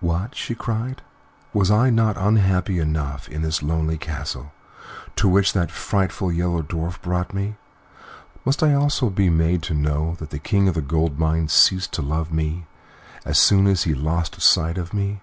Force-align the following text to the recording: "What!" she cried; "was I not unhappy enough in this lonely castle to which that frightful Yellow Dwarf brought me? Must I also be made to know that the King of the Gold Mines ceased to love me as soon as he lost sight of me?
"What!" 0.00 0.34
she 0.34 0.54
cried; 0.54 1.00
"was 1.54 1.70
I 1.70 1.88
not 1.88 2.18
unhappy 2.18 2.78
enough 2.78 3.26
in 3.30 3.40
this 3.40 3.62
lonely 3.62 3.96
castle 3.96 4.52
to 5.16 5.26
which 5.26 5.54
that 5.54 5.70
frightful 5.70 6.30
Yellow 6.30 6.60
Dwarf 6.60 7.00
brought 7.00 7.32
me? 7.32 7.56
Must 8.44 8.62
I 8.62 8.74
also 8.74 9.08
be 9.08 9.30
made 9.30 9.62
to 9.62 9.72
know 9.72 10.14
that 10.18 10.28
the 10.28 10.38
King 10.38 10.68
of 10.68 10.74
the 10.74 10.82
Gold 10.82 11.18
Mines 11.18 11.54
ceased 11.54 11.90
to 11.94 12.02
love 12.02 12.30
me 12.30 12.66
as 13.24 13.38
soon 13.38 13.66
as 13.66 13.84
he 13.84 13.94
lost 13.94 14.42
sight 14.42 14.76
of 14.76 14.92
me? 14.92 15.22